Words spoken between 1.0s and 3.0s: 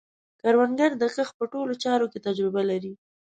کښت په ټولو چارو کې تجربه لري